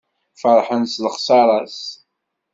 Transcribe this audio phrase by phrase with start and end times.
[0.41, 1.79] Ferḥen s lexsara-s.